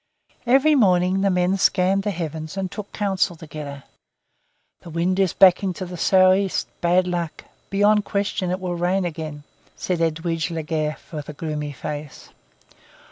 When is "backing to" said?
5.33-5.85